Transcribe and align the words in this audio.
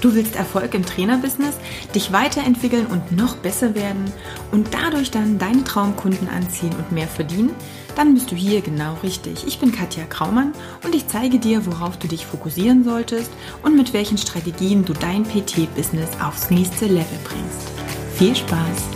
Du 0.00 0.14
willst 0.14 0.34
Erfolg 0.34 0.72
im 0.72 0.86
Trainerbusiness, 0.86 1.58
dich 1.94 2.10
weiterentwickeln 2.10 2.86
und 2.86 3.12
noch 3.12 3.36
besser 3.36 3.74
werden 3.74 4.10
und 4.50 4.68
dadurch 4.72 5.10
dann 5.10 5.38
deine 5.38 5.62
Traumkunden 5.62 6.26
anziehen 6.28 6.72
und 6.78 6.90
mehr 6.90 7.06
verdienen? 7.06 7.54
Dann 7.96 8.14
bist 8.14 8.30
du 8.30 8.34
hier 8.34 8.62
genau 8.62 8.96
richtig. 9.02 9.46
Ich 9.46 9.58
bin 9.58 9.72
Katja 9.72 10.04
Kraumann 10.04 10.54
und 10.84 10.94
ich 10.94 11.06
zeige 11.06 11.38
dir, 11.38 11.66
worauf 11.66 11.98
du 11.98 12.08
dich 12.08 12.24
fokussieren 12.24 12.82
solltest 12.82 13.30
und 13.62 13.76
mit 13.76 13.92
welchen 13.92 14.16
Strategien 14.16 14.86
du 14.86 14.94
dein 14.94 15.24
PT-Business 15.24 16.08
aufs 16.24 16.50
nächste 16.50 16.86
Level 16.86 17.18
bringst. 17.24 17.68
Viel 18.16 18.34
Spaß! 18.34 18.88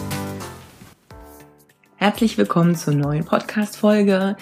Herzlich 1.96 2.38
willkommen 2.38 2.76
zur 2.76 2.94
neuen 2.94 3.24
Podcast-Folge. 3.24 4.36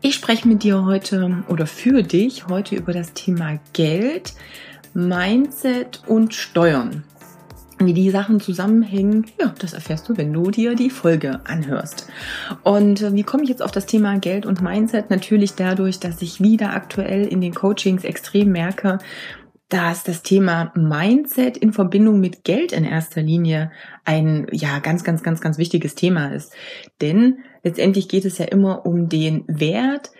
Ich 0.00 0.14
spreche 0.14 0.48
mit 0.48 0.62
dir 0.62 0.84
heute 0.86 1.44
oder 1.48 1.66
für 1.66 2.02
dich 2.02 2.48
heute 2.48 2.76
über 2.76 2.92
das 2.92 3.12
Thema 3.12 3.58
Geld 3.74 4.34
Mindset 4.98 6.02
und 6.08 6.34
Steuern. 6.34 7.04
Wie 7.78 7.94
die 7.94 8.10
Sachen 8.10 8.40
zusammenhängen, 8.40 9.26
ja, 9.40 9.54
das 9.60 9.72
erfährst 9.72 10.08
du, 10.08 10.16
wenn 10.16 10.32
du 10.32 10.50
dir 10.50 10.74
die 10.74 10.90
Folge 10.90 11.38
anhörst. 11.44 12.08
Und 12.64 13.02
äh, 13.02 13.14
wie 13.14 13.22
komme 13.22 13.44
ich 13.44 13.48
jetzt 13.48 13.62
auf 13.62 13.70
das 13.70 13.86
Thema 13.86 14.18
Geld 14.18 14.44
und 14.44 14.60
Mindset? 14.60 15.08
Natürlich 15.08 15.54
dadurch, 15.54 16.00
dass 16.00 16.20
ich 16.20 16.40
wieder 16.40 16.72
aktuell 16.74 17.28
in 17.28 17.40
den 17.40 17.54
Coachings 17.54 18.02
extrem 18.02 18.50
merke, 18.50 18.98
dass 19.68 20.02
das 20.02 20.24
Thema 20.24 20.72
Mindset 20.74 21.56
in 21.56 21.72
Verbindung 21.72 22.18
mit 22.18 22.42
Geld 22.42 22.72
in 22.72 22.82
erster 22.82 23.22
Linie 23.22 23.70
ein 24.04 24.48
ja 24.50 24.80
ganz 24.80 25.04
ganz 25.04 25.22
ganz 25.22 25.40
ganz 25.40 25.58
wichtiges 25.58 25.94
Thema 25.94 26.32
ist, 26.32 26.52
denn 27.00 27.38
letztendlich 27.62 28.08
geht 28.08 28.24
es 28.24 28.38
ja 28.38 28.46
immer 28.46 28.84
um 28.84 29.08
den 29.08 29.44
Wert, 29.46 30.10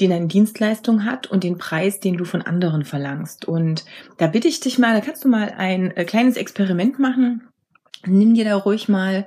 den 0.00 0.12
eine 0.12 0.26
Dienstleistung 0.26 1.04
hat 1.04 1.26
und 1.26 1.44
den 1.44 1.58
Preis, 1.58 2.00
den 2.00 2.16
du 2.16 2.24
von 2.24 2.42
anderen 2.42 2.84
verlangst. 2.84 3.46
Und 3.46 3.84
da 4.16 4.26
bitte 4.26 4.48
ich 4.48 4.60
dich 4.60 4.78
mal, 4.78 4.94
da 4.94 5.00
kannst 5.00 5.24
du 5.24 5.28
mal 5.28 5.54
ein 5.56 5.96
äh, 5.96 6.04
kleines 6.04 6.36
Experiment 6.36 6.98
machen. 6.98 7.42
Nimm 8.06 8.32
dir 8.32 8.46
da 8.46 8.56
ruhig 8.56 8.88
mal 8.88 9.26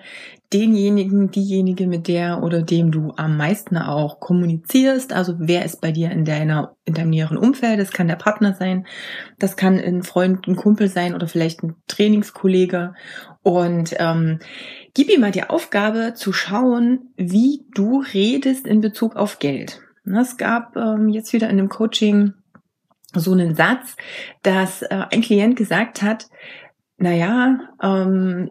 denjenigen, 0.51 1.29
diejenige, 1.29 1.85
mit 1.85 2.07
der 2.07 2.41
oder 2.41 2.61
dem 2.61 2.91
du 2.91 3.13
am 3.17 3.37
meisten 3.37 3.77
auch 3.77 4.19
kommunizierst. 4.19 5.13
Also 5.13 5.35
wer 5.37 5.63
ist 5.63 5.79
bei 5.79 5.91
dir 5.91 6.09
in 6.11 6.25
deiner, 6.25 6.75
in 6.85 6.95
deinem 6.95 7.11
näheren 7.11 7.37
Umfeld? 7.37 7.79
Das 7.79 7.91
kann 7.91 8.07
der 8.07 8.15
Partner 8.15 8.53
sein, 8.53 8.87
das 9.37 9.57
kann 9.57 9.79
ein 9.79 10.01
Freund, 10.01 10.47
ein 10.47 10.55
Kumpel 10.55 10.89
sein 10.89 11.13
oder 11.13 11.27
vielleicht 11.27 11.63
ein 11.63 11.75
Trainingskollege. 11.87 12.93
Und 13.43 13.95
ähm, 13.99 14.39
gib 14.93 15.09
ihm 15.09 15.21
mal 15.21 15.31
die 15.31 15.43
Aufgabe 15.43 16.13
zu 16.15 16.33
schauen, 16.33 17.13
wie 17.15 17.65
du 17.75 18.03
redest 18.13 18.65
in 18.65 18.81
Bezug 18.81 19.15
auf 19.15 19.37
Geld. 19.37 19.81
Ne, 20.05 20.21
es 20.21 20.37
gab 20.37 20.75
ähm, 20.75 21.09
jetzt 21.09 21.31
wieder 21.33 21.49
in 21.49 21.57
dem 21.57 21.69
Coaching 21.69 22.33
so 23.13 23.31
einen 23.31 23.55
Satz, 23.55 23.95
dass 24.41 24.81
äh, 24.81 25.05
ein 25.11 25.21
Klient 25.21 25.55
gesagt 25.55 26.01
hat, 26.01 26.27
naja, 26.97 27.59
ähm, 27.81 28.49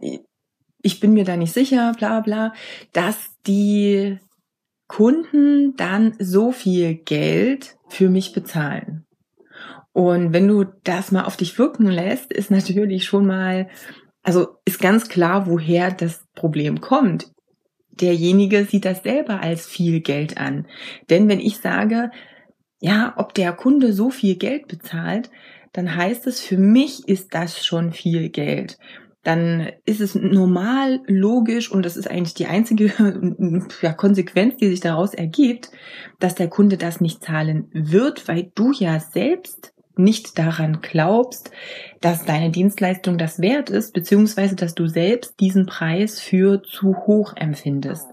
ich 0.83 1.01
bin 1.01 1.13
mir 1.13 1.25
da 1.25 1.37
nicht 1.37 1.53
sicher, 1.53 1.93
bla 1.97 2.21
bla, 2.21 2.53
dass 2.93 3.31
die 3.47 4.19
Kunden 4.89 5.75
dann 5.77 6.15
so 6.19 6.53
viel 6.53 6.95
Geld 6.95 7.77
für 7.89 8.09
mich 8.09 8.33
bezahlen. 8.33 9.05
Und 9.93 10.33
wenn 10.33 10.49
du 10.49 10.65
das 10.85 11.13
mal 11.13 11.25
auf 11.25 11.37
dich 11.37 11.59
wirken 11.59 11.87
lässt, 11.87 12.33
ist 12.33 12.51
natürlich 12.51 13.05
schon 13.05 13.27
mal, 13.27 13.69
also 14.23 14.57
ist 14.65 14.81
ganz 14.81 15.09
klar, 15.09 15.47
woher 15.47 15.91
das 15.91 16.25
Problem 16.35 16.81
kommt 16.81 17.33
derjenige 18.01 18.65
sieht 18.65 18.85
das 18.85 19.03
selber 19.03 19.41
als 19.41 19.67
viel 19.67 20.01
Geld 20.01 20.39
an. 20.39 20.67
Denn 21.11 21.29
wenn 21.29 21.41
ich 21.41 21.59
sage, 21.59 22.11
ja, 22.81 23.15
ob 23.17 23.35
der 23.35 23.53
Kunde 23.53 23.93
so 23.93 24.11
viel 24.11 24.37
Geld 24.37 24.67
bezahlt, 24.69 25.31
dann 25.73 25.95
heißt 25.95 26.27
es, 26.27 26.41
für 26.41 26.59
mich 26.59 27.09
ist 27.09 27.35
das 27.35 27.65
schon 27.65 27.93
viel 27.93 28.29
Geld. 28.29 28.79
Dann 29.23 29.71
ist 29.85 30.01
es 30.01 30.17
normal, 30.17 31.01
logisch 31.07 31.71
und 31.71 31.87
das 31.87 31.97
ist 31.97 32.11
eigentlich 32.11 32.35
die 32.35 32.47
einzige 32.47 32.93
ja, 33.83 33.93
Konsequenz, 33.93 34.57
die 34.57 34.69
sich 34.69 34.81
daraus 34.81 35.15
ergibt, 35.15 35.71
dass 36.19 36.35
der 36.35 36.49
Kunde 36.49 36.77
das 36.77 37.01
nicht 37.01 37.23
zahlen 37.23 37.69
wird, 37.73 38.27
weil 38.27 38.51
du 38.55 38.73
ja 38.73 38.99
selbst 38.99 39.72
nicht 39.97 40.39
daran 40.39 40.81
glaubst, 40.81 41.51
dass 42.01 42.25
deine 42.25 42.51
Dienstleistung 42.51 43.19
das 43.19 43.41
wert 43.41 43.71
ist, 43.71 43.93
beziehungsweise 43.93 44.57
dass 44.57 44.75
du 44.75 44.87
selbst 44.87 45.39
diesen 45.41 45.67
Preis 45.67 46.21
für 46.21 46.63
zu 46.63 46.97
hoch 47.07 47.35
empfindest. 47.37 48.07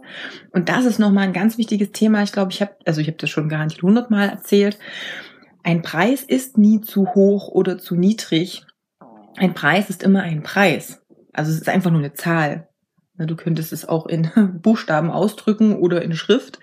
Und 0.52 0.70
das 0.70 0.86
ist 0.86 1.00
nochmal 1.00 1.26
ein 1.26 1.34
ganz 1.34 1.58
wichtiges 1.58 1.92
Thema. 1.92 2.24
Ich 2.24 2.32
glaube, 2.32 2.52
ich 2.52 2.62
habe, 2.62 2.76
also 2.86 3.02
ich 3.02 3.08
habe 3.08 3.18
das 3.18 3.30
schon 3.30 3.50
garantiert 3.50 3.84
hundertmal 3.84 4.30
erzählt. 4.30 4.78
Ein 5.64 5.82
Preis 5.82 6.24
ist 6.24 6.58
nie 6.58 6.82
zu 6.82 7.14
hoch 7.14 7.50
oder 7.50 7.78
zu 7.78 7.96
niedrig. 7.96 8.66
Ein 9.38 9.54
Preis 9.54 9.90
ist 9.90 10.04
immer 10.04 10.22
ein 10.22 10.44
Preis. 10.44 11.02
Also 11.34 11.52
es 11.52 11.58
ist 11.58 11.70
einfach 11.70 11.92
nur 11.92 12.00
eine 12.00 12.14
Zahl. 12.14 12.68
Du 13.18 13.36
könntest 13.36 13.74
es 13.74 13.88
auch 13.88 14.06
in 14.06 14.30
Buchstaben 14.62 15.12
ausdrücken 15.12 15.76
oder 15.76 16.02
in 16.02 16.14
Schrift 16.16 16.60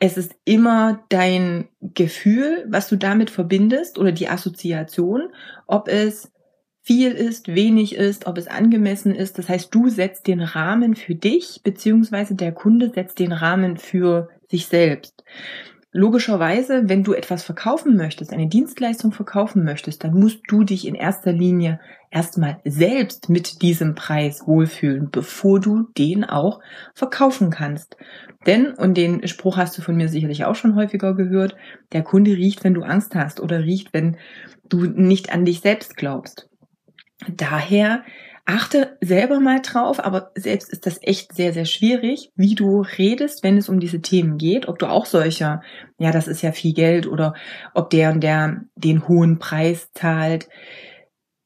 es 0.00 0.16
ist 0.16 0.34
immer 0.46 1.04
dein 1.10 1.68
Gefühl, 1.80 2.64
was 2.68 2.88
du 2.88 2.96
damit 2.96 3.30
verbindest 3.30 3.98
oder 3.98 4.12
die 4.12 4.28
Assoziation, 4.28 5.28
ob 5.66 5.88
es 5.88 6.32
viel 6.82 7.12
ist, 7.12 7.48
wenig 7.48 7.94
ist, 7.94 8.26
ob 8.26 8.38
es 8.38 8.48
angemessen 8.48 9.14
ist. 9.14 9.38
Das 9.38 9.50
heißt, 9.50 9.72
du 9.74 9.90
setzt 9.90 10.26
den 10.26 10.40
Rahmen 10.40 10.96
für 10.96 11.14
dich, 11.14 11.60
beziehungsweise 11.62 12.34
der 12.34 12.52
Kunde 12.52 12.90
setzt 12.90 13.18
den 13.18 13.32
Rahmen 13.32 13.76
für 13.76 14.30
sich 14.50 14.66
selbst. 14.66 15.22
Logischerweise, 15.92 16.88
wenn 16.88 17.02
du 17.02 17.14
etwas 17.14 17.42
verkaufen 17.42 17.96
möchtest, 17.96 18.32
eine 18.32 18.46
Dienstleistung 18.46 19.10
verkaufen 19.10 19.64
möchtest, 19.64 20.04
dann 20.04 20.14
musst 20.14 20.38
du 20.46 20.62
dich 20.62 20.86
in 20.86 20.94
erster 20.94 21.32
Linie 21.32 21.80
erstmal 22.12 22.60
selbst 22.64 23.28
mit 23.28 23.60
diesem 23.62 23.96
Preis 23.96 24.46
wohlfühlen, 24.46 25.10
bevor 25.10 25.58
du 25.58 25.88
den 25.98 26.24
auch 26.24 26.60
verkaufen 26.94 27.50
kannst. 27.50 27.96
Denn, 28.46 28.72
und 28.74 28.96
den 28.96 29.26
Spruch 29.26 29.56
hast 29.56 29.76
du 29.76 29.82
von 29.82 29.96
mir 29.96 30.08
sicherlich 30.08 30.44
auch 30.44 30.54
schon 30.54 30.76
häufiger 30.76 31.16
gehört, 31.16 31.56
der 31.92 32.02
Kunde 32.02 32.32
riecht, 32.32 32.62
wenn 32.62 32.74
du 32.74 32.82
Angst 32.82 33.16
hast 33.16 33.40
oder 33.40 33.64
riecht, 33.64 33.92
wenn 33.92 34.16
du 34.68 34.84
nicht 34.84 35.32
an 35.32 35.44
dich 35.44 35.60
selbst 35.60 35.96
glaubst. 35.96 36.48
Daher 37.28 38.04
achte 38.50 38.96
selber 39.00 39.40
mal 39.40 39.60
drauf, 39.62 40.04
aber 40.04 40.32
selbst 40.34 40.70
ist 40.70 40.86
das 40.86 40.98
echt 41.02 41.34
sehr, 41.34 41.52
sehr 41.52 41.64
schwierig, 41.64 42.30
wie 42.34 42.54
du 42.54 42.82
redest, 42.82 43.42
wenn 43.42 43.56
es 43.56 43.68
um 43.68 43.80
diese 43.80 44.00
Themen 44.00 44.38
geht, 44.38 44.68
ob 44.68 44.78
du 44.78 44.86
auch 44.86 45.06
solcher, 45.06 45.62
ja, 45.98 46.10
das 46.10 46.28
ist 46.28 46.42
ja 46.42 46.52
viel 46.52 46.74
Geld 46.74 47.06
oder 47.06 47.34
ob 47.74 47.90
der 47.90 48.12
und 48.12 48.20
der 48.20 48.62
den 48.74 49.08
hohen 49.08 49.38
Preis 49.38 49.90
zahlt. 49.94 50.48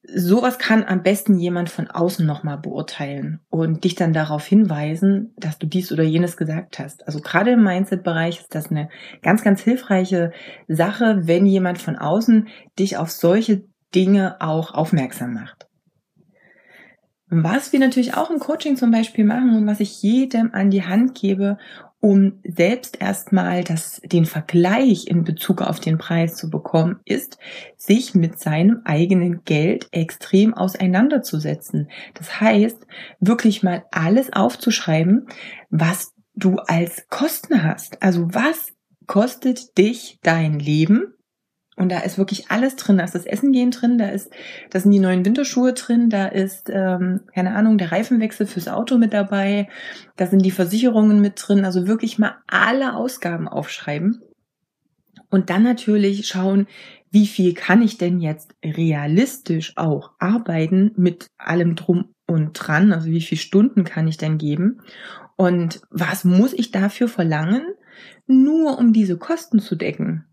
Sowas 0.07 0.59
kann 0.59 0.85
am 0.85 1.03
besten 1.03 1.39
jemand 1.39 1.71
von 1.71 1.89
außen 1.89 2.27
nochmal 2.27 2.59
beurteilen 2.59 3.41
und 3.49 3.85
dich 3.85 3.95
dann 3.95 4.13
darauf 4.13 4.45
hinweisen, 4.47 5.35
dass 5.39 5.59
du 5.59 5.67
dies 5.67 5.93
oder 5.93 6.03
jenes 6.03 6.37
gesagt 6.37 6.79
hast. 6.79 7.07
Also 7.07 7.21
gerade 7.21 7.53
im 7.53 7.63
Mindset-Bereich 7.63 8.41
ist 8.41 8.55
das 8.55 8.71
eine 8.71 8.91
ganz, 9.23 9.43
ganz 9.43 9.63
hilfreiche 9.63 10.33
Sache, 10.69 11.21
wenn 11.23 11.47
jemand 11.47 11.79
von 11.79 11.97
außen 11.97 12.49
dich 12.79 12.99
auf 12.99 13.11
solche 13.11 13.65
Dinge 13.95 14.41
auch 14.41 14.75
aufmerksam 14.75 15.33
macht. 15.35 15.64
Was 17.43 17.73
wir 17.73 17.81
natürlich 17.81 18.15
auch 18.15 18.31
im 18.31 18.39
Coaching 18.39 18.77
zum 18.77 18.91
Beispiel 18.91 19.25
machen 19.25 19.57
und 19.57 19.67
was 19.67 19.81
ich 19.81 20.03
jedem 20.03 20.55
an 20.55 20.71
die 20.71 20.85
Hand 20.85 21.15
gebe, 21.15 21.59
um 22.05 22.39
selbst 22.45 23.01
erstmal 23.01 23.65
das, 23.65 24.03
den 24.05 24.27
Vergleich 24.27 25.07
in 25.07 25.25
Bezug 25.25 25.63
auf 25.63 25.81
den 25.81 25.97
Preis 25.97 26.37
zu 26.37 26.51
bekommen, 26.51 27.01
ist, 27.07 27.39
sich 27.79 28.15
mit 28.15 28.39
seinem 28.39 28.83
eigenen 28.85 29.43
Geld 29.45 29.89
extrem 29.91 30.53
auseinanderzusetzen. 30.53 31.89
Das 32.13 32.43
heißt, 32.43 32.87
wirklich 33.21 33.63
mal 33.63 33.87
alles 33.91 34.33
aufzuschreiben, 34.35 35.29
was 35.71 36.13
du 36.35 36.57
als 36.57 37.09
Kosten 37.09 37.63
hast. 37.63 38.03
Also 38.03 38.29
was 38.35 38.75
kostet 39.07 39.79
dich 39.79 40.19
dein 40.23 40.59
Leben? 40.59 41.14
Und 41.77 41.91
da 41.91 42.01
ist 42.01 42.19
wirklich 42.19 42.51
alles 42.51 42.77
drin. 42.77 42.99
Da 42.99 43.05
ist 43.05 43.15
das 43.15 43.27
Essen 43.27 43.53
gehen 43.53 43.71
drin, 43.71 43.99
da 43.99 44.09
ist, 44.09 44.33
da 44.71 44.79
sind 44.79 44.93
die 44.93 45.01
neuen 45.01 45.25
Winterschuhe 45.25 45.73
drin, 45.73 46.09
da 46.09 46.27
ist, 46.27 46.71
ähm, 46.71 47.21
keine 47.35 47.55
Ahnung, 47.55 47.79
der 47.79 47.91
Reifenwechsel 47.91 48.47
fürs 48.47 48.69
Auto 48.69 48.97
mit 48.97 49.13
dabei, 49.13 49.69
da 50.17 50.27
sind 50.27 50.45
die 50.45 50.53
Versicherungen 50.53 51.21
mit 51.21 51.35
drin. 51.37 51.65
Also 51.65 51.87
wirklich 51.87 52.19
mal 52.19 52.37
alle 52.47 52.95
Ausgaben 52.95 53.49
aufschreiben. 53.49 54.23
Und 55.31 55.51
dann 55.51 55.65
natürlich 55.65 56.29
schauen, 56.29 56.69
wie 57.11 57.27
viel 57.27 57.55
kann 57.55 57.83
ich 57.83 57.99
denn 57.99 58.21
jetzt 58.21 58.55
realistisch 58.65 59.77
auch 59.77 60.13
arbeiten 60.19 60.93
mit 60.97 61.27
allem 61.39 61.75
drum 61.75 62.15
und 62.27 62.53
dran? 62.53 62.93
Also 62.93 63.09
wie 63.09 63.21
viele 63.21 63.41
Stunden 63.41 63.85
kann 63.85 64.07
ich 64.07 64.17
denn 64.17 64.39
geben? 64.39 64.81
Und 65.37 65.81
was 65.91 66.25
muss 66.25 66.53
ich 66.53 66.71
dafür 66.71 67.09
verlangen? 67.09 67.63
Nur 68.27 68.79
um 68.79 68.93
diese 68.93 69.19
Kosten 69.19 69.59
zu 69.59 69.75
decken. 69.75 70.25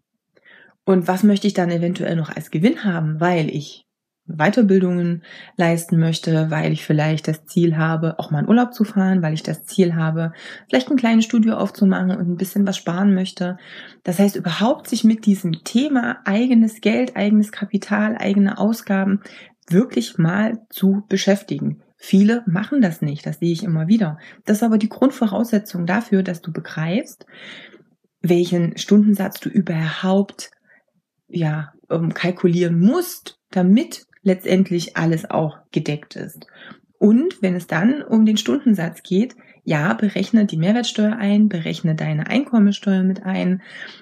Und 0.92 1.08
was 1.08 1.24
möchte 1.24 1.48
ich 1.48 1.54
dann 1.54 1.72
eventuell 1.72 2.18
noch 2.18 2.36
als 2.36 2.52
Gewinn 2.52 2.84
haben, 2.84 3.22
weil 3.22 3.50
ich 3.50 3.86
Weiterbildungen 4.26 5.24
leisten 5.56 5.98
möchte, 5.98 6.52
weil 6.52 6.74
ich 6.74 6.86
vielleicht 6.86 7.30
das 7.30 7.46
Ziel 7.46 7.78
habe, 7.78 8.20
auch 8.20 8.30
mal 8.30 8.42
in 8.42 8.50
Urlaub 8.50 8.74
zu 8.74 8.84
fahren, 8.84 9.22
weil 9.22 9.34
ich 9.34 9.42
das 9.42 9.64
Ziel 9.64 9.96
habe, 9.96 10.34
vielleicht 10.68 10.92
ein 10.92 10.98
kleines 10.98 11.24
Studio 11.24 11.56
aufzumachen 11.56 12.12
und 12.12 12.28
ein 12.28 12.36
bisschen 12.36 12.68
was 12.68 12.76
sparen 12.76 13.14
möchte. 13.14 13.58
Das 14.04 14.20
heißt, 14.20 14.36
überhaupt 14.36 14.90
sich 14.90 15.06
mit 15.06 15.26
diesem 15.26 15.64
Thema 15.64 16.18
eigenes 16.26 16.82
Geld, 16.82 17.16
eigenes 17.16 17.54
Kapital, 17.54 18.18
eigene 18.18 18.58
Ausgaben 18.58 19.22
wirklich 19.70 20.18
mal 20.18 20.60
zu 20.70 21.06
beschäftigen. 21.08 21.84
Viele 21.96 22.44
machen 22.48 22.82
das 22.82 23.02
nicht, 23.02 23.26
das 23.26 23.40
sehe 23.40 23.54
ich 23.54 23.64
immer 23.64 23.88
wieder. 23.88 24.18
Das 24.44 24.58
ist 24.58 24.64
aber 24.64 24.78
die 24.78 24.90
Grundvoraussetzung 24.90 25.86
dafür, 25.86 26.22
dass 26.22 26.42
du 26.42 26.52
begreifst, 26.52 27.26
welchen 28.22 28.78
Stundensatz 28.78 29.40
du 29.40 29.48
überhaupt 29.48 30.52
ja 31.32 31.74
ähm, 31.90 32.14
kalkulieren 32.14 32.80
musst, 32.80 33.40
damit 33.50 34.06
letztendlich 34.24 34.98
alles 34.98 35.30
auch 35.30 35.58
gedeckt 35.72 36.16
ist. 36.16 36.48
Und 36.98 37.42
wenn 37.42 37.56
es 37.56 37.68
dann 37.68 38.04
um 38.04 38.26
den 38.26 38.38
Stundensatz 38.38 39.02
geht, 39.02 39.36
ja, 39.64 39.94
berechne 39.94 40.46
die 40.46 40.58
Mehrwertsteuer 40.58 41.18
ein, 41.18 41.50
berechne 41.50 41.96
deine 41.96 42.28
Einkommensteuer 42.28 43.04
mit 43.04 43.24
ein, 43.24 43.62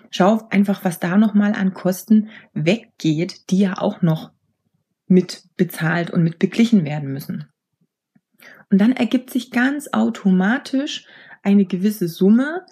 schau 0.09 0.41
einfach, 0.49 0.83
was 0.83 0.99
da 0.99 1.17
nochmal 1.17 1.53
an 1.53 1.73
Kosten 1.73 2.29
weggeht, 2.53 3.49
die 3.49 3.59
ja 3.59 3.77
auch 3.77 4.01
noch 4.01 4.31
mit 5.07 5.43
bezahlt 5.57 6.11
und 6.11 6.23
mit 6.23 6.39
beglichen 6.39 6.85
werden 6.85 7.11
müssen. 7.11 7.45
Und 8.69 8.79
dann 8.79 8.93
ergibt 8.93 9.31
sich 9.31 9.51
ganz 9.51 9.89
automatisch 9.91 11.05
eine 11.43 11.65
gewisse 11.65 12.07
Summe, 12.07 12.65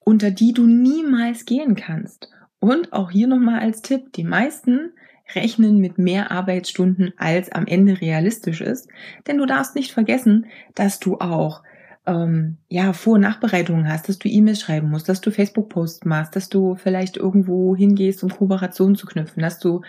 unter 0.00 0.30
die 0.30 0.52
du 0.52 0.66
niemals 0.66 1.44
gehen 1.44 1.74
kannst. 1.74 2.28
Und 2.62 2.92
auch 2.92 3.10
hier 3.10 3.26
nochmal 3.26 3.58
als 3.58 3.82
Tipp, 3.82 4.12
die 4.12 4.22
meisten 4.22 4.92
rechnen 5.34 5.78
mit 5.78 5.98
mehr 5.98 6.30
Arbeitsstunden, 6.30 7.12
als 7.16 7.50
am 7.50 7.66
Ende 7.66 8.00
realistisch 8.00 8.60
ist. 8.60 8.88
Denn 9.26 9.38
du 9.38 9.46
darfst 9.46 9.74
nicht 9.74 9.90
vergessen, 9.90 10.46
dass 10.76 11.00
du 11.00 11.18
auch 11.18 11.64
ähm, 12.06 12.58
ja, 12.68 12.92
Vor- 12.92 13.14
und 13.14 13.22
Nachbereitungen 13.22 13.88
hast, 13.88 14.08
dass 14.08 14.20
du 14.20 14.28
E-Mails 14.28 14.60
schreiben 14.60 14.90
musst, 14.90 15.08
dass 15.08 15.20
du 15.20 15.32
Facebook-Posts 15.32 16.04
machst, 16.04 16.36
dass 16.36 16.50
du 16.50 16.76
vielleicht 16.76 17.16
irgendwo 17.16 17.74
hingehst, 17.74 18.22
um 18.22 18.30
Kooperationen 18.30 18.94
zu 18.94 19.06
knüpfen, 19.06 19.42
dass 19.42 19.58
du 19.58 19.80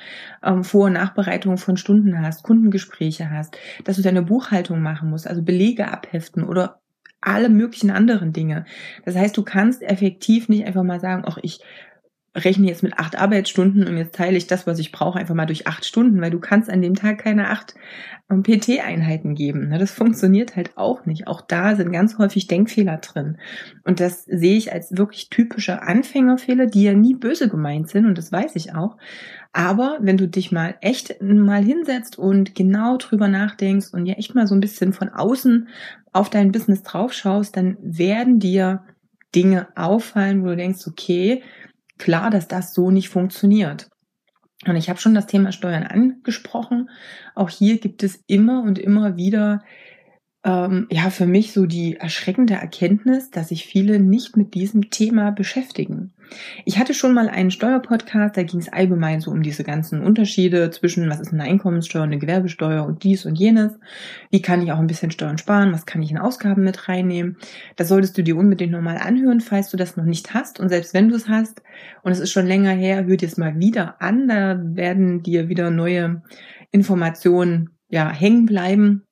ähm, 0.44 0.64
Vor- 0.64 0.86
und 0.86 0.94
Nachbereitungen 0.94 1.60
von 1.60 1.78
Stunden 1.78 2.20
hast, 2.24 2.42
Kundengespräche 2.42 3.30
hast, 3.30 3.56
dass 3.84 3.98
du 3.98 4.02
deine 4.02 4.24
Buchhaltung 4.24 4.82
machen 4.82 5.12
musst, 5.12 5.28
also 5.28 5.44
Belege 5.44 5.92
abheften 5.92 6.44
oder 6.44 6.80
alle 7.22 7.50
möglichen 7.50 7.92
anderen 7.92 8.34
Dinge. 8.34 8.66
Das 9.06 9.16
heißt, 9.16 9.38
du 9.38 9.44
kannst 9.44 9.84
effektiv 9.84 10.50
nicht 10.50 10.66
einfach 10.66 10.84
mal 10.84 11.00
sagen, 11.00 11.22
ach, 11.28 11.38
ich 11.44 11.60
rechne 12.36 12.68
jetzt 12.68 12.82
mit 12.82 12.98
acht 12.98 13.18
Arbeitsstunden 13.18 13.88
und 13.88 13.98
jetzt 13.98 14.16
teile 14.16 14.38
ich 14.38 14.48
das, 14.48 14.66
was 14.66 14.80
ich 14.80 14.92
brauche, 14.92 15.20
einfach 15.20 15.36
mal 15.36 15.46
durch 15.46 15.68
acht 15.68 15.86
Stunden, 15.86 16.20
weil 16.20 16.32
du 16.32 16.40
kannst 16.40 16.70
an 16.70 16.82
dem 16.82 16.96
Tag 16.96 17.20
keine 17.20 17.50
acht 17.50 17.76
ähm, 18.30 18.42
PT-Einheiten 18.42 19.36
geben. 19.36 19.70
Ne? 19.70 19.78
Das 19.78 19.92
funktioniert 19.92 20.56
halt 20.56 20.76
auch 20.76 21.06
nicht. 21.06 21.28
Auch 21.28 21.42
da 21.42 21.76
sind 21.76 21.92
ganz 21.92 22.18
häufig 22.18 22.48
Denkfehler 22.48 22.98
drin. 22.98 23.38
Und 23.84 24.00
das 24.00 24.26
sehe 24.26 24.58
ich 24.58 24.74
als 24.74 24.98
wirklich 24.98 25.30
typische 25.30 25.84
Anfängerfehler, 25.84 26.66
die 26.66 26.84
ja 26.84 26.94
nie 26.94 27.14
böse 27.14 27.50
gemeint 27.50 27.90
sind 27.90 28.08
und 28.08 28.18
das 28.18 28.32
weiß 28.32 28.56
ich 28.56 28.74
auch. 28.74 28.98
Aber 29.52 30.00
wenn 30.02 30.18
du 30.18 30.28
dich 30.28 30.52
mal 30.52 30.76
echt 30.82 31.22
mal 31.22 31.64
hinsetzt 31.64 32.18
und 32.18 32.56
genau 32.56 32.98
drüber 32.98 33.28
nachdenkst 33.28 33.94
und 33.94 34.08
ja 34.08 34.16
echt 34.16 34.34
mal 34.34 34.48
so 34.48 34.56
ein 34.56 34.62
bisschen 34.62 34.94
von 34.94 35.10
außen 35.10 35.68
auf 36.12 36.32
dein 36.32 36.52
Business 36.52 36.82
draufschaust, 36.82 37.56
dann 37.56 37.78
werden 37.82 38.40
dir 38.40 38.84
Dinge 39.36 39.68
auffallen, 39.76 40.44
wo 40.44 40.48
du 40.48 40.56
denkst, 40.56 40.88
okay, 40.88 41.44
klar, 42.04 42.30
dass 42.30 42.50
das 42.50 42.74
so 42.74 42.92
nicht 42.92 43.08
funktioniert. 43.08 43.90
Und 44.66 44.76
ich 44.76 44.90
habe 44.90 45.00
schon 45.00 45.16
das 45.16 45.26
Thema 45.26 45.54
Steuern 45.54 45.84
angesprochen. 45.84 46.90
Auch 47.34 47.50
hier 47.50 47.80
gibt 47.80 48.04
es 48.04 48.22
immer 48.28 48.62
und 48.64 48.78
immer 48.78 49.16
wieder 49.16 49.64
ähm, 50.46 50.88
ja 50.92 51.10
für 51.10 51.26
mich 51.26 51.54
so 51.54 51.66
die 51.66 51.96
erschreckende 51.96 52.56
Erkenntnis, 52.56 53.32
dass 53.32 53.50
sich 53.50 53.66
viele 53.66 54.00
nicht 54.00 54.36
mit 54.36 54.54
diesem 54.54 54.90
Thema 54.90 55.32
beschäftigen. 55.32 56.14
Ich 56.66 56.80
hatte 56.80 56.94
schon 56.94 57.14
mal 57.14 57.30
einen 57.30 57.52
Steuerpodcast, 57.52 58.36
da 58.36 58.44
ging 58.44 58.60
es 58.60 58.72
allgemein 58.72 59.22
so 59.22 59.32
um 59.32 59.44
diese 59.44 59.64
ganzen 59.64 60.02
Unterschiede 60.02 60.72
zwischen, 60.72 61.10
was 61.10 61.20
ist 61.20 61.32
eine 61.32 61.44
Einkommenssteuer, 61.44 62.04
eine 62.04 62.18
Gewerbesteuer 62.18 62.86
und 62.86 63.04
dies 63.04 63.26
und 63.26 63.36
jenes. 63.36 63.74
Wie 64.32 64.42
kann 64.42 64.62
ich 64.62 64.72
auch 64.72 64.80
ein 64.80 64.88
bisschen 64.88 65.12
Steuern 65.12 65.38
sparen? 65.38 65.72
Was 65.72 65.86
kann 65.86 66.02
ich 66.02 66.12
in 66.12 66.18
Ausgaben 66.18 66.64
mit 66.64 66.90
reinnehmen? 66.90 67.38
Das 67.76 67.88
solltest 67.88 68.18
du 68.18 68.24
dir 68.24 68.36
unbedingt 68.36 68.72
nochmal 68.72 68.98
anhören, 68.98 69.42
falls 69.42 69.70
du 69.70 69.78
das 69.78 69.96
noch 69.96 70.06
nicht 70.06 70.34
hast. 70.34 70.60
Und 70.60 70.70
selbst 70.70 70.94
wenn 70.94 71.10
du 71.10 71.16
es 71.16 71.30
hast 71.30 71.62
und 72.02 72.12
es 72.12 72.20
ist 72.20 72.32
schon 72.32 72.48
länger 72.48 72.72
her, 72.72 73.06
hör 73.06 73.18
dir 73.18 73.28
es 73.28 73.38
mal 73.38 73.60
wieder 73.60 74.02
an. 74.02 74.28
Da 74.28 74.60
werden 74.62 75.24
dir 75.24 75.50
wieder 75.50 75.70
neue 75.70 76.24
Informationen 76.72 77.70
ja, 77.90 78.12
hängen 78.12 78.48
bleiben 78.48 79.04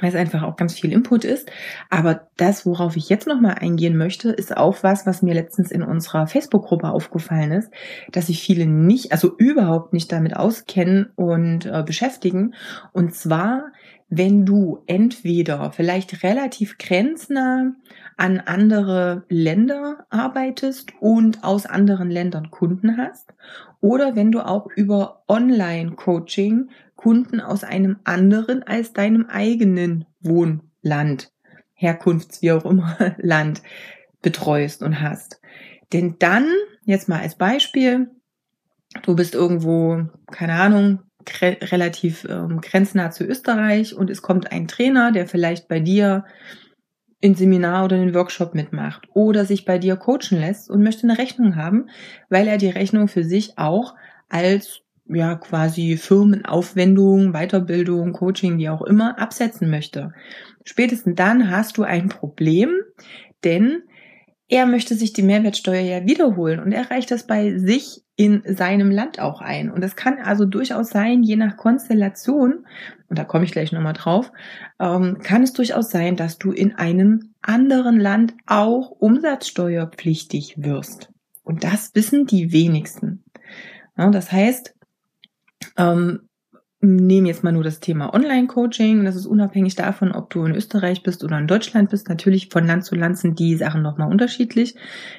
weil 0.00 0.10
es 0.10 0.14
einfach 0.14 0.42
auch 0.42 0.56
ganz 0.56 0.74
viel 0.74 0.92
Input 0.92 1.24
ist. 1.24 1.50
Aber 1.90 2.28
das, 2.36 2.66
worauf 2.66 2.96
ich 2.96 3.08
jetzt 3.08 3.26
nochmal 3.26 3.54
eingehen 3.54 3.96
möchte, 3.96 4.30
ist 4.30 4.56
auch 4.56 4.82
was, 4.82 5.06
was 5.06 5.22
mir 5.22 5.34
letztens 5.34 5.70
in 5.70 5.82
unserer 5.82 6.26
Facebook-Gruppe 6.26 6.90
aufgefallen 6.90 7.52
ist, 7.52 7.70
dass 8.12 8.26
sich 8.26 8.42
viele 8.42 8.66
nicht, 8.66 9.12
also 9.12 9.36
überhaupt 9.36 9.92
nicht 9.92 10.10
damit 10.12 10.36
auskennen 10.36 11.10
und 11.16 11.66
äh, 11.66 11.82
beschäftigen. 11.84 12.54
Und 12.92 13.14
zwar, 13.14 13.72
wenn 14.08 14.44
du 14.44 14.82
entweder 14.86 15.72
vielleicht 15.72 16.22
relativ 16.22 16.78
grenznah 16.78 17.72
an 18.16 18.40
andere 18.40 19.24
Länder 19.28 20.06
arbeitest 20.10 20.92
und 21.00 21.42
aus 21.42 21.66
anderen 21.66 22.10
Ländern 22.10 22.50
Kunden 22.50 22.96
hast 22.96 23.34
oder 23.80 24.16
wenn 24.16 24.32
du 24.32 24.40
auch 24.40 24.68
über 24.74 25.24
Online-Coaching 25.28 26.70
Kunden 27.04 27.42
aus 27.42 27.64
einem 27.64 27.98
anderen 28.04 28.62
als 28.62 28.94
deinem 28.94 29.26
eigenen 29.26 30.06
Wohnland, 30.22 31.30
Herkunfts, 31.74 32.40
wie 32.40 32.50
auch 32.52 32.64
immer, 32.64 32.96
Land 33.18 33.60
betreust 34.22 34.82
und 34.82 35.02
hast. 35.02 35.38
Denn 35.92 36.16
dann, 36.18 36.46
jetzt 36.86 37.10
mal 37.10 37.20
als 37.20 37.34
Beispiel, 37.34 38.08
du 39.02 39.14
bist 39.14 39.34
irgendwo, 39.34 40.06
keine 40.32 40.54
Ahnung, 40.54 41.00
relativ 41.42 42.24
ähm, 42.24 42.62
grenznah 42.62 43.10
zu 43.10 43.24
Österreich 43.24 43.94
und 43.94 44.08
es 44.08 44.22
kommt 44.22 44.50
ein 44.50 44.66
Trainer, 44.66 45.12
der 45.12 45.26
vielleicht 45.26 45.68
bei 45.68 45.80
dir 45.80 46.24
in 47.20 47.34
Seminar 47.34 47.84
oder 47.84 47.96
in 47.98 48.14
Workshop 48.14 48.54
mitmacht 48.54 49.08
oder 49.12 49.44
sich 49.44 49.66
bei 49.66 49.76
dir 49.76 49.96
coachen 49.96 50.40
lässt 50.40 50.70
und 50.70 50.82
möchte 50.82 51.02
eine 51.02 51.18
Rechnung 51.18 51.56
haben, 51.56 51.90
weil 52.30 52.48
er 52.48 52.56
die 52.56 52.70
Rechnung 52.70 53.08
für 53.08 53.24
sich 53.24 53.58
auch 53.58 53.94
als 54.30 54.83
ja 55.06 55.34
quasi 55.36 55.96
Firmenaufwendung, 55.96 57.32
Weiterbildung, 57.32 58.12
Coaching, 58.12 58.58
wie 58.58 58.68
auch 58.68 58.82
immer, 58.82 59.18
absetzen 59.18 59.70
möchte. 59.70 60.12
Spätestens 60.64 61.14
dann 61.16 61.50
hast 61.50 61.76
du 61.76 61.82
ein 61.82 62.08
Problem, 62.08 62.70
denn 63.44 63.82
er 64.48 64.66
möchte 64.66 64.94
sich 64.94 65.12
die 65.12 65.22
Mehrwertsteuer 65.22 65.80
ja 65.80 66.06
wiederholen 66.06 66.60
und 66.60 66.72
er 66.72 66.90
reicht 66.90 67.10
das 67.10 67.26
bei 67.26 67.58
sich 67.58 68.02
in 68.16 68.42
seinem 68.46 68.90
Land 68.90 69.18
auch 69.18 69.40
ein. 69.40 69.70
Und 69.70 69.82
es 69.82 69.96
kann 69.96 70.18
also 70.18 70.44
durchaus 70.44 70.90
sein, 70.90 71.22
je 71.22 71.36
nach 71.36 71.56
Konstellation, 71.56 72.66
und 73.08 73.18
da 73.18 73.24
komme 73.24 73.44
ich 73.44 73.52
gleich 73.52 73.72
nochmal 73.72 73.94
drauf, 73.94 74.30
ähm, 74.78 75.18
kann 75.22 75.42
es 75.42 75.52
durchaus 75.52 75.90
sein, 75.90 76.16
dass 76.16 76.38
du 76.38 76.52
in 76.52 76.74
einem 76.74 77.34
anderen 77.42 77.98
Land 77.98 78.34
auch 78.46 78.90
umsatzsteuerpflichtig 78.90 80.54
wirst. 80.58 81.10
Und 81.42 81.64
das 81.64 81.94
wissen 81.94 82.26
die 82.26 82.52
wenigsten. 82.52 83.24
Ja, 83.96 84.08
das 84.10 84.30
heißt, 84.30 84.74
ähm, 85.76 86.28
nehmen 86.84 87.26
jetzt 87.26 87.42
mal 87.42 87.52
nur 87.52 87.64
das 87.64 87.80
Thema 87.80 88.12
Online-Coaching. 88.12 89.04
Das 89.04 89.16
ist 89.16 89.26
unabhängig 89.26 89.74
davon, 89.74 90.12
ob 90.12 90.30
du 90.30 90.44
in 90.44 90.54
Österreich 90.54 91.02
bist 91.02 91.24
oder 91.24 91.38
in 91.38 91.46
Deutschland 91.46 91.90
bist. 91.90 92.08
Natürlich 92.08 92.48
von 92.50 92.66
Land 92.66 92.84
zu 92.84 92.94
Land 92.94 93.18
sind 93.18 93.38
die 93.38 93.56
Sachen 93.56 93.82
nochmal 93.82 94.10
unterschiedlich. 94.10 94.74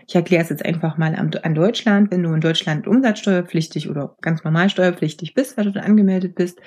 Ich 0.07 0.15
erkläre 0.15 0.43
es 0.43 0.49
jetzt 0.49 0.65
einfach 0.65 0.97
mal 0.97 1.15
an, 1.15 1.55
Deutschland. 1.55 2.11
Wenn 2.11 2.23
du 2.23 2.33
in 2.33 2.41
Deutschland 2.41 2.87
umsatzsteuerpflichtig 2.87 3.89
oder 3.89 4.15
ganz 4.21 4.43
normal 4.43 4.69
steuerpflichtig 4.69 5.33
bist, 5.33 5.57
weil 5.57 5.71
du 5.71 5.81
angemeldet 5.81 6.35
bist, 6.35 6.59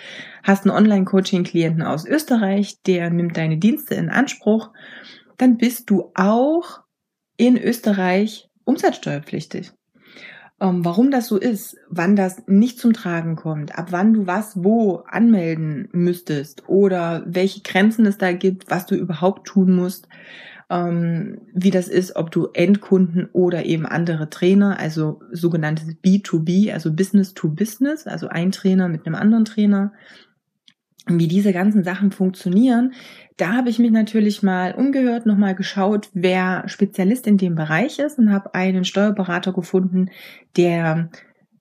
hast 0.42 0.64
einen 0.64 0.76
Online-Coaching-Klienten 0.76 1.82
aus 1.82 2.04
Österreich, 2.06 2.82
der 2.87 3.11
nimmt 3.11 3.37
deine 3.37 3.58
Dienste 3.58 3.94
in 3.94 4.08
Anspruch, 4.08 4.73
dann 5.37 5.56
bist 5.56 5.90
du 5.90 6.11
auch 6.14 6.80
in 7.37 7.56
Österreich 7.56 8.49
umsatzsteuerpflichtig 8.64 9.73
warum 10.61 11.11
das 11.11 11.29
so 11.29 11.37
ist, 11.37 11.77
wann 11.88 12.17
das 12.17 12.43
nicht 12.47 12.81
zum 12.81 12.93
Tragen 12.93 13.37
kommt, 13.37 13.79
ab 13.79 13.88
wann 13.91 14.12
du 14.12 14.27
was 14.27 14.65
wo 14.65 15.05
anmelden 15.07 15.88
müsstest 15.93 16.69
oder 16.69 17.23
welche 17.27 17.61
Grenzen 17.61 18.07
es 18.07 18.19
da 18.19 18.33
gibt, 18.33 18.71
was 18.71 18.87
du 18.87 18.97
überhaupt 18.97 19.47
tun 19.47 19.75
musst, 19.75 20.09
ähm, 20.69 21.41
wie 21.55 21.71
das 21.71 21.88
ist, 21.88 22.17
ob 22.17 22.31
du 22.31 22.49
Endkunden 22.53 23.29
oder 23.33 23.65
eben 23.67 23.87
andere 23.87 24.31
Trainer, 24.31 24.79
also 24.79 25.21
sogenanntes 25.31 25.97
B2B, 26.05 26.73
also 26.73 26.93
Business 26.93 27.35
to 27.35 27.49
Business, 27.49 28.07
also 28.07 28.29
ein 28.29 28.50
Trainer 28.50 28.88
mit 28.88 29.07
einem 29.07 29.15
anderen 29.15 29.45
Trainer, 29.45 29.93
wie 31.11 31.29
diese 31.29 31.53
ganzen 31.53 31.85
Sachen 31.85 32.11
funktionieren, 32.11 32.93
da 33.37 33.53
habe 33.53 33.71
ich 33.71 33.79
mich 33.79 33.93
natürlich 33.93 34.43
mal 34.43 34.75
umgehört, 34.75 35.25
nochmal 35.25 35.55
geschaut, 35.55 36.11
wer 36.12 36.65
Spezialist 36.67 37.27
in 37.27 37.38
dem 37.38 37.55
Bereich 37.55 37.99
ist 38.00 38.19
und 38.19 38.33
habe 38.33 38.55
einen 38.55 38.85
Steuerberater 38.85 39.53
gefunden, 39.53 40.11
der 40.57 41.11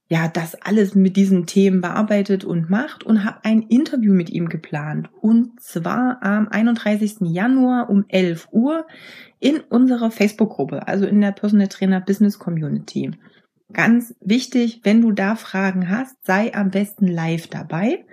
ja 0.10 0.28
das 0.28 0.56
alles 0.56 0.96
mit 0.96 1.18
diesen 1.18 1.46
Themen 1.46 1.82
bearbeitet 1.82 2.46
und 2.46 2.70
macht 2.70 3.04
und 3.04 3.26
habe 3.26 3.44
ein 3.44 3.62
Interview 3.62 4.14
mit 4.14 4.30
ihm 4.30 4.50
geplant. 4.50 5.10
Und 5.22 5.62
zwar 5.62 6.24
am 6.24 6.48
31. 6.48 7.18
Januar 7.22 7.90
um 7.90 8.06
11 8.08 8.48
Uhr 8.52 8.88
in 9.40 9.60
unserer 9.60 10.10
Facebook-Gruppe, 10.10 10.88
also 10.88 11.06
in 11.06 11.22
der 11.22 11.32
Personal 11.32 11.68
Trainer 11.68 12.02
Business 12.02 12.40
Community. 12.40 13.12
Ganz 13.74 14.16
wichtig, 14.22 14.82
wenn 14.84 15.02
du 15.02 15.12
da 15.12 15.36
Fragen 15.36 15.90
hast, 15.90 16.16
sei 16.26 16.56
am 16.56 16.72
besten 16.72 17.08
live 17.08 17.48
dabei 17.48 18.06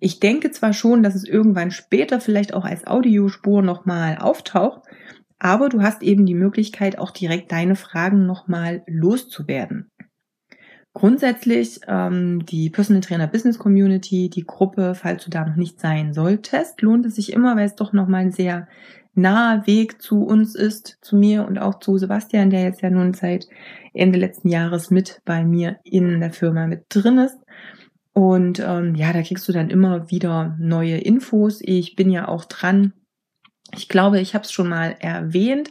Ich 0.00 0.18
denke 0.18 0.50
zwar 0.50 0.72
schon, 0.72 1.02
dass 1.02 1.14
es 1.14 1.24
irgendwann 1.24 1.70
später 1.70 2.20
vielleicht 2.20 2.54
auch 2.54 2.64
als 2.64 2.86
Audiospur 2.86 3.62
nochmal 3.62 4.16
auftaucht, 4.18 4.82
aber 5.38 5.68
du 5.68 5.82
hast 5.82 6.02
eben 6.02 6.26
die 6.26 6.34
Möglichkeit, 6.34 6.98
auch 6.98 7.10
direkt 7.10 7.52
deine 7.52 7.76
Fragen 7.76 8.26
nochmal 8.26 8.82
loszuwerden. 8.86 9.90
Grundsätzlich 10.92 11.80
ähm, 11.86 12.44
die 12.46 12.68
Personal 12.68 13.00
Trainer 13.00 13.28
Business 13.28 13.58
Community, 13.58 14.28
die 14.28 14.44
Gruppe, 14.44 14.94
falls 14.96 15.24
du 15.24 15.30
da 15.30 15.44
noch 15.44 15.54
nicht 15.54 15.78
sein 15.78 16.12
solltest, 16.12 16.82
lohnt 16.82 17.06
es 17.06 17.14
sich 17.14 17.32
immer, 17.32 17.54
weil 17.56 17.66
es 17.66 17.76
doch 17.76 17.92
nochmal 17.92 18.22
ein 18.22 18.32
sehr 18.32 18.66
naher 19.14 19.66
Weg 19.66 20.02
zu 20.02 20.24
uns 20.24 20.54
ist, 20.54 20.98
zu 21.00 21.16
mir 21.16 21.46
und 21.46 21.58
auch 21.58 21.78
zu 21.78 21.96
Sebastian, 21.96 22.50
der 22.50 22.62
jetzt 22.62 22.82
ja 22.82 22.90
nun 22.90 23.14
seit 23.14 23.46
Ende 23.92 24.18
letzten 24.18 24.48
Jahres 24.48 24.90
mit 24.90 25.20
bei 25.24 25.44
mir 25.44 25.78
in 25.84 26.20
der 26.20 26.32
Firma 26.32 26.66
mit 26.66 26.84
drin 26.88 27.18
ist. 27.18 27.38
Und 28.12 28.60
ähm, 28.60 28.94
ja, 28.94 29.12
da 29.12 29.22
kriegst 29.22 29.48
du 29.48 29.52
dann 29.52 29.70
immer 29.70 30.10
wieder 30.10 30.56
neue 30.58 30.98
Infos. 30.98 31.60
Ich 31.62 31.96
bin 31.96 32.10
ja 32.10 32.28
auch 32.28 32.44
dran. 32.44 32.92
Ich 33.76 33.88
glaube, 33.88 34.20
ich 34.20 34.34
habe 34.34 34.44
es 34.44 34.52
schon 34.52 34.68
mal 34.68 34.96
erwähnt. 34.98 35.70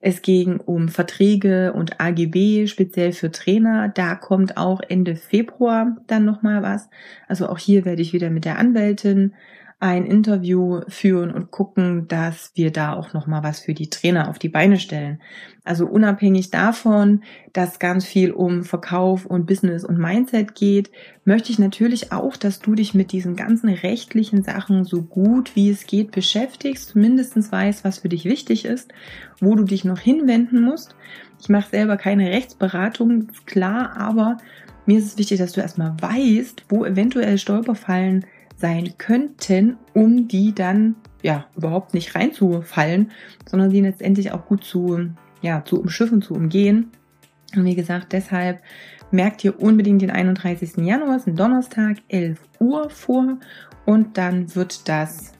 Es 0.00 0.22
ging 0.22 0.60
um 0.60 0.88
Verträge 0.88 1.72
und 1.72 2.00
AGB, 2.00 2.66
speziell 2.68 3.12
für 3.12 3.32
Trainer. 3.32 3.88
Da 3.88 4.14
kommt 4.14 4.56
auch 4.56 4.80
Ende 4.86 5.16
Februar 5.16 5.96
dann 6.06 6.24
nochmal 6.24 6.62
was. 6.62 6.88
Also 7.26 7.48
auch 7.48 7.58
hier 7.58 7.84
werde 7.84 8.02
ich 8.02 8.12
wieder 8.12 8.30
mit 8.30 8.44
der 8.44 8.58
Anwältin 8.58 9.34
ein 9.80 10.06
Interview 10.06 10.80
führen 10.88 11.30
und 11.30 11.52
gucken, 11.52 12.08
dass 12.08 12.50
wir 12.54 12.72
da 12.72 12.94
auch 12.94 13.12
noch 13.12 13.28
mal 13.28 13.44
was 13.44 13.60
für 13.60 13.74
die 13.74 13.90
Trainer 13.90 14.28
auf 14.28 14.40
die 14.40 14.48
Beine 14.48 14.80
stellen. 14.80 15.20
Also 15.62 15.86
unabhängig 15.86 16.50
davon, 16.50 17.22
dass 17.52 17.78
ganz 17.78 18.04
viel 18.04 18.32
um 18.32 18.64
Verkauf 18.64 19.24
und 19.24 19.46
Business 19.46 19.84
und 19.84 19.96
Mindset 19.96 20.56
geht, 20.56 20.90
möchte 21.24 21.52
ich 21.52 21.60
natürlich 21.60 22.10
auch, 22.10 22.36
dass 22.36 22.58
du 22.58 22.74
dich 22.74 22.94
mit 22.94 23.12
diesen 23.12 23.36
ganzen 23.36 23.68
rechtlichen 23.68 24.42
Sachen 24.42 24.84
so 24.84 25.02
gut 25.02 25.54
wie 25.54 25.70
es 25.70 25.86
geht 25.86 26.10
beschäftigst, 26.10 26.96
mindestens 26.96 27.52
weißt, 27.52 27.84
was 27.84 27.98
für 27.98 28.08
dich 28.08 28.24
wichtig 28.24 28.64
ist, 28.64 28.92
wo 29.40 29.54
du 29.54 29.62
dich 29.62 29.84
noch 29.84 30.00
hinwenden 30.00 30.60
musst. 30.60 30.96
Ich 31.40 31.48
mache 31.48 31.70
selber 31.70 31.96
keine 31.96 32.30
Rechtsberatung, 32.30 33.28
klar, 33.46 33.96
aber 33.96 34.38
mir 34.86 34.98
ist 34.98 35.06
es 35.06 35.18
wichtig, 35.18 35.38
dass 35.38 35.52
du 35.52 35.60
erstmal 35.60 35.94
weißt, 36.00 36.64
wo 36.68 36.84
eventuell 36.84 37.38
Stolperfallen 37.38 38.24
sein 38.58 38.94
könnten, 38.98 39.76
um 39.94 40.28
die 40.28 40.54
dann 40.54 40.96
ja 41.22 41.46
überhaupt 41.56 41.94
nicht 41.94 42.14
reinzufallen, 42.14 43.12
sondern 43.48 43.70
sie 43.70 43.80
letztendlich 43.80 44.32
auch 44.32 44.46
gut 44.46 44.64
zu, 44.64 45.10
ja, 45.42 45.64
zu 45.64 45.80
umschiffen, 45.80 46.22
zu 46.22 46.34
umgehen. 46.34 46.90
Und 47.54 47.64
wie 47.64 47.74
gesagt, 47.74 48.12
deshalb 48.12 48.60
merkt 49.10 49.42
ihr 49.44 49.60
unbedingt 49.60 50.02
den 50.02 50.10
31. 50.10 50.76
Januar, 50.78 51.16
ist 51.16 51.26
ein 51.26 51.36
Donnerstag, 51.36 51.98
11 52.08 52.40
Uhr 52.60 52.90
vor 52.90 53.38
und 53.86 54.18
dann 54.18 54.54
wird 54.54 54.88
das 54.88 55.32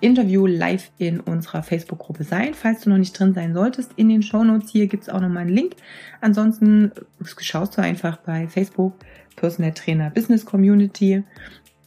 Interview 0.00 0.46
live 0.46 0.90
in 0.96 1.20
unserer 1.20 1.62
Facebook-Gruppe 1.62 2.24
sein. 2.24 2.54
Falls 2.54 2.82
du 2.82 2.90
noch 2.90 2.96
nicht 2.96 3.18
drin 3.18 3.34
sein 3.34 3.52
solltest, 3.52 3.92
in 3.96 4.08
den 4.08 4.22
Show 4.22 4.44
Notes 4.44 4.70
hier 4.70 4.86
gibt 4.86 5.02
es 5.02 5.08
auch 5.08 5.20
nochmal 5.20 5.42
einen 5.42 5.54
Link. 5.54 5.76
Ansonsten 6.20 6.92
schaust 7.22 7.76
du 7.76 7.82
einfach 7.82 8.16
bei 8.18 8.48
Facebook 8.48 8.94
Personal 9.36 9.72
Trainer 9.72 10.10
Business 10.10 10.44
Community 10.44 11.22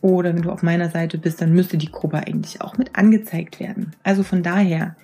oder 0.03 0.36
wenn 0.36 0.41
du 0.41 0.51
auf 0.51 0.63
meiner 0.63 0.89
Seite 0.89 1.17
bist, 1.17 1.41
dann 1.41 1.53
müsste 1.53 1.77
die 1.77 1.91
Gruppe 1.91 2.17
eigentlich 2.17 2.62
auch 2.62 2.77
mit 2.77 2.95
angezeigt 2.95 3.62
werden. 3.62 3.95
Also 4.03 4.22
von 4.22 4.43
daher, 4.43 4.98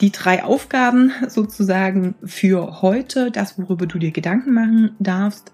die 0.00 0.10
drei 0.10 0.42
Aufgaben 0.42 1.12
sozusagen 1.28 2.16
für 2.24 2.82
heute, 2.82 3.30
das 3.30 3.58
worüber 3.58 3.86
du 3.86 4.00
dir 4.00 4.10
Gedanken 4.10 4.52
machen 4.54 4.96
darfst, 4.98 5.52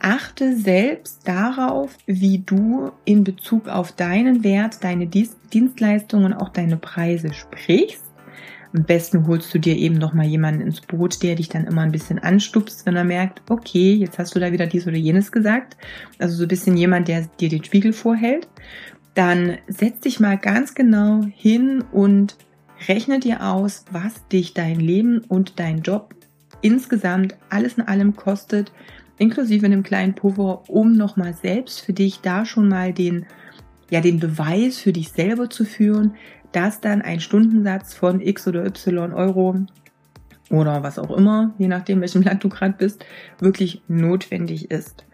achte 0.00 0.56
selbst 0.56 1.28
darauf, 1.28 1.96
wie 2.06 2.40
du 2.40 2.90
in 3.04 3.22
Bezug 3.22 3.68
auf 3.68 3.92
deinen 3.92 4.42
Wert, 4.42 4.82
deine 4.82 5.06
Dienstleistungen, 5.06 6.32
auch 6.32 6.48
deine 6.48 6.76
Preise 6.76 7.32
sprichst. 7.32 8.09
Am 8.72 8.84
besten 8.84 9.26
holst 9.26 9.52
du 9.52 9.58
dir 9.58 9.76
eben 9.76 9.96
noch 9.96 10.12
mal 10.12 10.26
jemanden 10.26 10.60
ins 10.60 10.80
Boot, 10.80 11.22
der 11.22 11.34
dich 11.34 11.48
dann 11.48 11.66
immer 11.66 11.82
ein 11.82 11.92
bisschen 11.92 12.20
anstupst, 12.20 12.86
wenn 12.86 12.96
er 12.96 13.04
merkt, 13.04 13.42
okay, 13.50 13.94
jetzt 13.94 14.18
hast 14.18 14.34
du 14.34 14.40
da 14.40 14.52
wieder 14.52 14.66
dies 14.66 14.86
oder 14.86 14.96
jenes 14.96 15.32
gesagt. 15.32 15.76
Also 16.18 16.36
so 16.36 16.44
ein 16.44 16.48
bisschen 16.48 16.76
jemand, 16.76 17.08
der 17.08 17.28
dir 17.40 17.48
den 17.48 17.64
Spiegel 17.64 17.92
vorhält. 17.92 18.48
Dann 19.14 19.58
setz 19.66 20.00
dich 20.00 20.20
mal 20.20 20.38
ganz 20.38 20.74
genau 20.74 21.24
hin 21.34 21.82
und 21.90 22.36
rechne 22.88 23.18
dir 23.18 23.44
aus, 23.44 23.84
was 23.90 24.26
dich 24.28 24.54
dein 24.54 24.78
Leben 24.78 25.22
und 25.28 25.58
dein 25.58 25.82
Job 25.82 26.14
insgesamt 26.62 27.34
alles 27.48 27.74
in 27.74 27.88
allem 27.88 28.16
kostet, 28.16 28.72
inklusive 29.18 29.66
einem 29.66 29.82
kleinen 29.82 30.14
Puffer, 30.14 30.68
um 30.68 30.92
nochmal 30.92 31.34
selbst 31.34 31.80
für 31.80 31.92
dich 31.92 32.20
da 32.20 32.44
schon 32.46 32.68
mal 32.68 32.92
den, 32.92 33.26
ja, 33.90 34.00
den 34.00 34.20
Beweis 34.20 34.78
für 34.78 34.92
dich 34.92 35.10
selber 35.10 35.50
zu 35.50 35.64
führen, 35.64 36.14
dass 36.52 36.80
dann 36.80 37.02
ein 37.02 37.20
Stundensatz 37.20 37.94
von 37.94 38.20
X 38.20 38.48
oder 38.48 38.64
Y 38.64 39.12
Euro 39.12 39.56
oder 40.50 40.82
was 40.82 40.98
auch 40.98 41.16
immer, 41.16 41.54
je 41.58 41.68
nachdem, 41.68 42.00
welchem 42.00 42.22
Land 42.22 42.42
du 42.42 42.48
gerade 42.48 42.74
bist, 42.76 43.04
wirklich 43.38 43.82
notwendig 43.86 44.70
ist. 44.70 45.04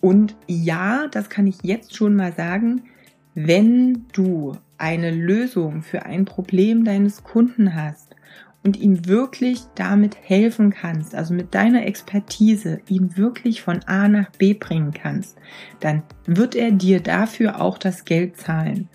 Und 0.00 0.36
ja, 0.46 1.08
das 1.08 1.28
kann 1.28 1.46
ich 1.46 1.56
jetzt 1.62 1.96
schon 1.96 2.14
mal 2.14 2.32
sagen, 2.32 2.82
wenn 3.34 4.06
du 4.12 4.52
eine 4.78 5.10
Lösung 5.10 5.82
für 5.82 6.04
ein 6.04 6.24
Problem 6.24 6.84
deines 6.84 7.24
Kunden 7.24 7.74
hast 7.74 8.05
und 8.66 8.76
ihm 8.76 9.06
wirklich 9.06 9.60
damit 9.76 10.16
helfen 10.20 10.70
kannst, 10.70 11.14
also 11.14 11.32
mit 11.32 11.54
deiner 11.54 11.86
Expertise 11.86 12.80
ihn 12.88 13.16
wirklich 13.16 13.62
von 13.62 13.78
A 13.86 14.08
nach 14.08 14.30
B 14.32 14.54
bringen 14.54 14.92
kannst, 14.92 15.38
dann 15.78 16.02
wird 16.26 16.56
er 16.56 16.72
dir 16.72 17.00
dafür 17.00 17.60
auch 17.60 17.78
das 17.78 18.04
Geld 18.04 18.36
zahlen. 18.36 18.88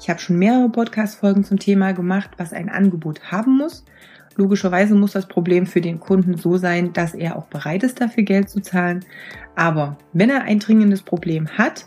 Ich 0.00 0.08
habe 0.08 0.20
schon 0.20 0.38
mehrere 0.38 0.70
Podcast-Folgen 0.70 1.44
zum 1.44 1.58
Thema 1.58 1.92
gemacht, 1.92 2.30
was 2.38 2.54
ein 2.54 2.70
Angebot 2.70 3.30
haben 3.30 3.58
muss. 3.58 3.84
Logischerweise 4.36 4.94
muss 4.94 5.12
das 5.12 5.28
Problem 5.28 5.66
für 5.66 5.82
den 5.82 6.00
Kunden 6.00 6.38
so 6.38 6.56
sein, 6.56 6.94
dass 6.94 7.12
er 7.12 7.36
auch 7.36 7.44
bereit 7.48 7.82
ist, 7.82 8.00
dafür 8.00 8.22
Geld 8.22 8.48
zu 8.48 8.62
zahlen. 8.62 9.04
Aber 9.54 9.98
wenn 10.14 10.30
er 10.30 10.44
ein 10.44 10.60
dringendes 10.60 11.02
Problem 11.02 11.46
hat 11.58 11.84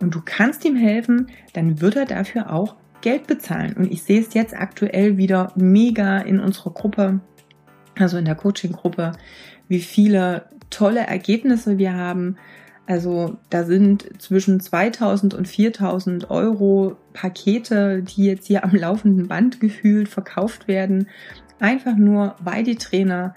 und 0.00 0.14
du 0.14 0.20
kannst 0.24 0.64
ihm 0.64 0.76
helfen, 0.76 1.32
dann 1.52 1.80
wird 1.80 1.96
er 1.96 2.04
dafür 2.04 2.52
auch 2.52 2.76
Geld 3.00 3.26
bezahlen. 3.26 3.74
Und 3.74 3.90
ich 3.92 4.02
sehe 4.02 4.20
es 4.20 4.34
jetzt 4.34 4.54
aktuell 4.54 5.16
wieder 5.16 5.52
mega 5.56 6.18
in 6.18 6.40
unserer 6.40 6.70
Gruppe, 6.70 7.20
also 7.98 8.18
in 8.18 8.24
der 8.24 8.34
Coaching-Gruppe, 8.34 9.12
wie 9.68 9.80
viele 9.80 10.46
tolle 10.70 11.00
Ergebnisse 11.00 11.78
wir 11.78 11.94
haben, 11.94 12.36
also 12.86 13.36
da 13.50 13.64
sind 13.64 14.22
zwischen 14.22 14.60
2000 14.60 15.34
und 15.34 15.48
4000 15.48 16.30
Euro 16.30 16.96
Pakete, 17.12 18.02
die 18.02 18.26
jetzt 18.26 18.46
hier 18.46 18.62
am 18.62 18.74
laufenden 18.74 19.26
Band 19.26 19.60
gefühlt 19.60 20.08
verkauft 20.08 20.68
werden. 20.68 21.08
Einfach 21.58 21.96
nur, 21.96 22.36
weil 22.38 22.62
die 22.62 22.76
Trainer 22.76 23.34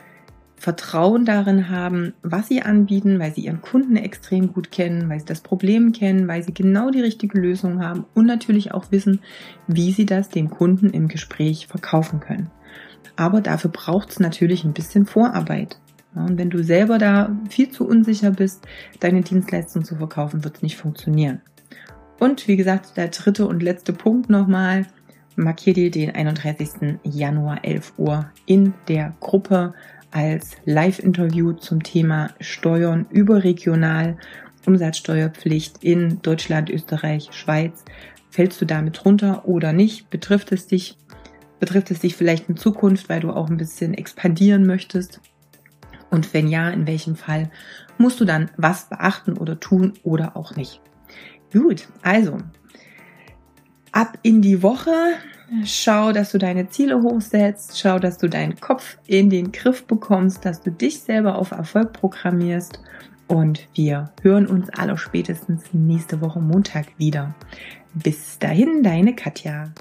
Vertrauen 0.60 1.24
darin 1.24 1.70
haben, 1.70 2.14
was 2.22 2.50
sie 2.50 2.62
anbieten, 2.62 3.18
weil 3.18 3.34
sie 3.34 3.46
ihren 3.46 3.62
Kunden 3.62 3.96
extrem 3.96 4.52
gut 4.52 4.72
kennen, 4.72 5.10
weil 5.10 5.20
sie 5.20 5.26
das 5.26 5.40
Problem 5.40 5.94
kennen, 5.94 6.28
weil 6.28 6.44
sie 6.44 6.54
genau 6.54 6.92
die 6.92 7.00
richtige 7.00 7.40
Lösung 7.40 7.82
haben 7.82 8.06
und 8.14 8.26
natürlich 8.26 8.74
auch 8.74 8.92
wissen, 8.92 9.22
wie 9.68 9.94
sie 9.94 10.06
das 10.06 10.28
dem 10.28 10.50
Kunden 10.50 10.90
im 10.90 11.08
Gespräch 11.08 11.68
verkaufen 11.68 12.20
können. 12.20 12.52
Aber 13.16 13.40
dafür 13.40 13.72
braucht 13.72 14.10
es 14.10 14.20
natürlich 14.20 14.66
ein 14.66 14.74
bisschen 14.74 15.06
Vorarbeit. 15.06 15.80
Und 16.14 16.38
wenn 16.38 16.50
du 16.50 16.62
selber 16.62 16.98
da 16.98 17.34
viel 17.50 17.70
zu 17.70 17.88
unsicher 17.88 18.32
bist, 18.32 18.68
deine 19.00 19.22
Dienstleistung 19.22 19.86
zu 19.86 19.96
verkaufen, 19.96 20.44
wird 20.44 20.58
es 20.58 20.62
nicht 20.62 20.76
funktionieren. 20.76 21.42
Und 22.20 22.50
wie 22.50 22.58
gesagt, 22.58 22.98
der 22.98 23.08
dritte 23.08 23.48
und 23.48 23.64
letzte 23.64 23.94
Punkt 23.94 24.30
nochmal, 24.30 24.88
markier 25.38 25.74
dir 25.74 25.90
den 25.90 26.14
31. 26.14 27.00
Januar 27.04 27.64
11 27.64 27.94
Uhr 27.98 28.30
in 28.46 28.74
der 28.90 29.16
Gruppe 29.22 29.74
als 30.12 30.58
Live-Interview 30.66 31.54
zum 31.54 31.84
Thema 31.84 32.32
Steuern 32.40 33.06
überregional, 33.10 34.18
Umsatzsteuerpflicht 34.66 35.84
in 35.84 36.22
Deutschland, 36.22 36.70
Österreich, 36.70 37.30
Schweiz. 37.32 37.86
Fällst 38.30 38.62
du 38.62 38.66
damit 38.66 39.06
runter 39.06 39.48
oder 39.48 39.74
nicht? 39.74 40.10
Betrifft 40.10 40.52
es 40.52 40.68
dich? 40.68 40.98
Betrifft 41.60 41.92
es 41.92 42.00
dich 42.00 42.16
vielleicht 42.16 42.50
in 42.50 42.58
Zukunft, 42.58 43.10
weil 43.10 43.20
du 43.20 43.32
auch 43.32 43.50
ein 43.50 43.58
bisschen 43.58 43.94
expandieren 43.94 44.66
möchtest? 44.66 45.22
Und 46.10 46.34
wenn 46.34 46.48
ja, 46.48 46.70
in 46.70 46.88
welchem 46.88 47.16
Fall 47.16 47.52
musst 47.98 48.20
du 48.20 48.26
dann 48.26 48.50
was 48.58 48.90
beachten 48.90 49.38
oder 49.38 49.60
tun 49.60 49.94
oder 50.04 50.36
auch 50.36 50.56
nicht. 50.56 50.82
Gut, 51.52 51.88
also 52.02 52.38
ab 53.92 54.18
in 54.24 54.42
die 54.42 54.62
Woche. 54.62 54.92
Schau, 55.66 56.12
dass 56.12 56.32
du 56.32 56.38
deine 56.38 56.70
Ziele 56.70 57.02
hochsetzt. 57.02 57.80
Schau, 57.80 58.00
dass 58.00 58.18
du 58.18 58.28
deinen 58.28 58.60
Kopf 58.60 58.98
in 59.08 59.30
den 59.30 59.52
Griff 59.52 59.86
bekommst, 59.86 60.46
dass 60.46 60.62
du 60.62 60.72
dich 60.72 61.02
selber 61.02 61.38
auf 61.38 61.52
Erfolg 61.52 61.94
programmierst. 61.94 62.80
Und 63.28 63.68
wir 63.74 64.12
hören 64.22 64.48
uns 64.48 64.70
alle 64.72 64.98
spätestens 64.98 65.64
nächste 65.72 66.22
Woche 66.22 66.40
Montag 66.40 66.88
wieder. 66.98 67.36
Bis 67.94 68.40
dahin, 68.40 68.84
deine 68.84 69.16
Katja. 69.16 69.72